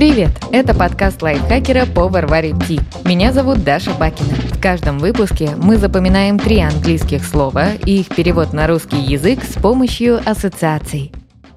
[0.00, 0.30] Привет!
[0.50, 2.80] Это подкаст лайфхакера по Варваре Ти.
[3.04, 4.32] Меня зовут Даша Бакина.
[4.50, 9.60] В каждом выпуске мы запоминаем три английских слова и их перевод на русский язык с
[9.60, 11.12] помощью ассоциаций.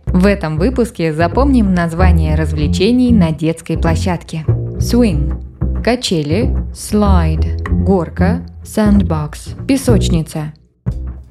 [0.08, 4.44] В этом выпуске запомним название развлечений на детской площадке.
[4.46, 10.52] Swing– качели, slide– горка, sandbox– песочница.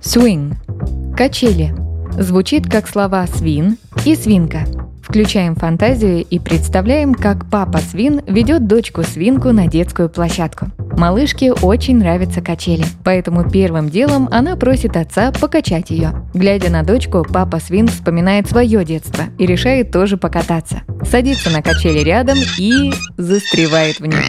[0.01, 0.55] Swing–
[1.15, 1.75] качели.
[2.13, 4.61] Звучит как слова свин и свинка–
[5.13, 10.69] Включаем фантазию и представляем, как папа свин ведет дочку свинку на детскую площадку.
[10.97, 16.27] Малышке очень нравятся качели, поэтому первым делом она просит отца покачать ее.
[16.33, 20.81] Глядя на дочку, папа свин вспоминает свое детство и решает тоже покататься.
[21.05, 24.25] Садится на качели рядом и застревает в них.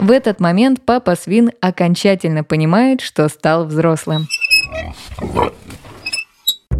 [0.00, 4.26] В этот момент папа свин окончательно понимает, что стал взрослым.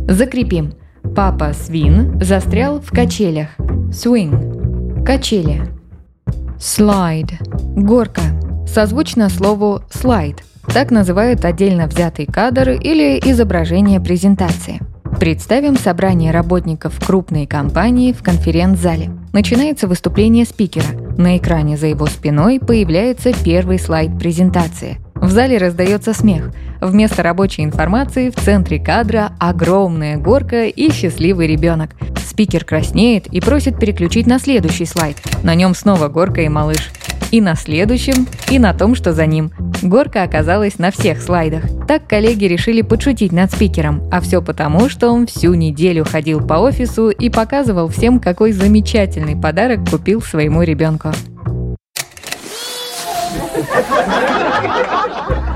[0.09, 0.73] Закрепим.
[1.15, 3.49] Папа Свин застрял в качелях.
[3.91, 5.63] Swing– качели.
[6.59, 7.33] Slide–
[7.77, 8.23] горка.
[8.67, 10.41] Созвучно слову slide.
[10.73, 14.81] Так называют отдельно взятый кадр или изображение презентации.
[15.21, 19.11] Представим собрание работников крупной компании в конференц-зале.
[19.33, 20.85] Начинается выступление спикера.
[21.17, 24.99] На экране за его спиной появляется первый слайд презентации.
[25.17, 26.51] В зале раздается смех.
[26.81, 31.91] Вместо рабочей информации в центре кадра огромная горка и счастливый ребенок.
[32.25, 35.17] Спикер краснеет и просит переключить на следующий слайд.
[35.43, 36.91] На нем снова горка и малыш.
[37.31, 39.51] И на следующем, и на том, что за ним.
[39.83, 41.65] Горка оказалась на всех слайдах.
[41.89, 46.55] Так коллеги решили подшутить над спикером, а все потому, что он всю неделю ходил по
[46.55, 51.13] офису и показывал всем, какой замечательный подарок купил своему ребенку.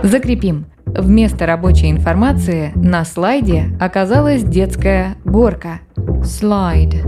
[0.03, 0.67] Закрепим.
[0.87, 5.81] Вместо рабочей информации на слайде оказалась детская горка.
[5.97, 7.07] Slide.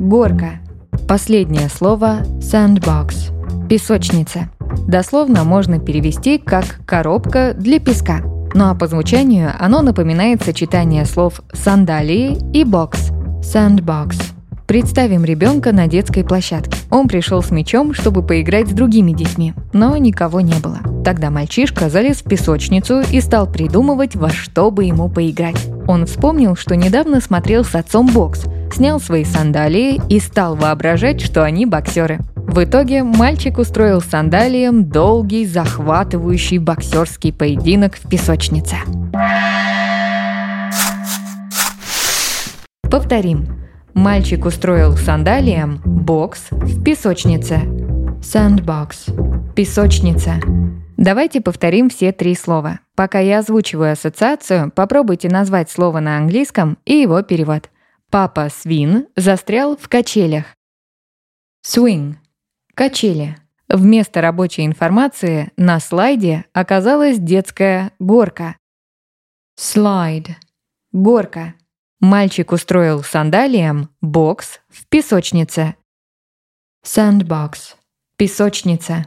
[0.00, 0.60] Горка.
[1.08, 3.68] Последнее слово sandbox.
[3.68, 4.50] Песочница.
[4.86, 8.20] Дословно можно перевести как «коробка для песка».
[8.54, 13.10] Ну а по звучанию оно напоминает сочетание слов «сандалии» и «бокс»–
[13.42, 14.16] «sandbox».
[14.66, 16.78] Представим ребенка на детской площадке.
[16.90, 20.78] Он пришел с мячом, чтобы поиграть с другими детьми, но никого не было.
[21.04, 25.66] Тогда мальчишка залез в песочницу и стал придумывать, во что бы ему поиграть.
[25.88, 31.42] Он вспомнил, что недавно смотрел с отцом бокс, снял свои сандалии и стал воображать, что
[31.42, 32.20] они боксеры.
[32.36, 38.76] В итоге мальчик устроил сандалиям долгий, захватывающий боксерский поединок в песочнице.
[42.90, 43.46] Повторим.
[43.94, 47.60] Мальчик устроил сандалиям бокс в песочнице.
[48.20, 49.54] Sandbox.
[49.54, 50.34] Песочница.
[51.00, 52.80] Давайте повторим все три слова.
[52.94, 57.70] Пока я озвучиваю ассоциацию, попробуйте назвать слово на английском и его перевод.
[58.10, 60.54] Папа свин застрял в качелях.
[61.66, 62.16] Swing.
[62.74, 63.38] Качели.
[63.66, 68.58] Вместо рабочей информации на слайде оказалась детская горка.
[69.58, 70.32] Slide.
[70.92, 71.54] Горка.
[72.00, 75.76] Мальчик устроил сандалиям бокс в песочнице.
[76.84, 77.76] Sandbox.
[78.18, 79.06] Песочница.